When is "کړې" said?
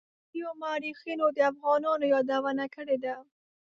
2.75-2.97